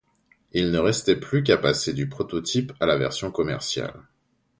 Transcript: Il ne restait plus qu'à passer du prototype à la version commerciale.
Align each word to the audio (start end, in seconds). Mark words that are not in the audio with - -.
Il 0.51 0.71
ne 0.71 0.79
restait 0.79 1.15
plus 1.19 1.43
qu'à 1.43 1.59
passer 1.59 1.93
du 1.93 2.09
prototype 2.09 2.73
à 2.79 2.87
la 2.87 2.97
version 2.97 3.29
commerciale. 3.29 4.01